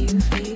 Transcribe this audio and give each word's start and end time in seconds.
you 0.00 0.20
feel. 0.20 0.49